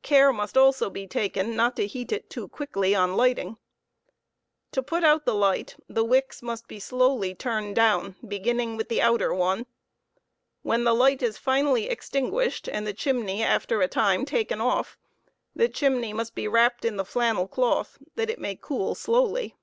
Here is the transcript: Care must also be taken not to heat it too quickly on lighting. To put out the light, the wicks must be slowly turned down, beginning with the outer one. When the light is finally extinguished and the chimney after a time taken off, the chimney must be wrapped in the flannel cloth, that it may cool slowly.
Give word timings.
Care 0.00 0.32
must 0.32 0.56
also 0.56 0.88
be 0.88 1.06
taken 1.06 1.54
not 1.54 1.76
to 1.76 1.86
heat 1.86 2.10
it 2.10 2.30
too 2.30 2.48
quickly 2.48 2.94
on 2.94 3.18
lighting. 3.18 3.58
To 4.72 4.82
put 4.82 5.04
out 5.04 5.26
the 5.26 5.34
light, 5.34 5.76
the 5.86 6.06
wicks 6.06 6.40
must 6.40 6.66
be 6.68 6.80
slowly 6.80 7.34
turned 7.34 7.76
down, 7.76 8.16
beginning 8.26 8.78
with 8.78 8.88
the 8.88 9.02
outer 9.02 9.34
one. 9.34 9.66
When 10.62 10.84
the 10.84 10.94
light 10.94 11.20
is 11.22 11.36
finally 11.36 11.90
extinguished 11.90 12.66
and 12.66 12.86
the 12.86 12.94
chimney 12.94 13.42
after 13.42 13.82
a 13.82 13.88
time 13.88 14.24
taken 14.24 14.62
off, 14.62 14.96
the 15.54 15.68
chimney 15.68 16.14
must 16.14 16.34
be 16.34 16.48
wrapped 16.48 16.86
in 16.86 16.96
the 16.96 17.04
flannel 17.04 17.46
cloth, 17.46 17.98
that 18.14 18.30
it 18.30 18.38
may 18.38 18.56
cool 18.56 18.94
slowly. 18.94 19.54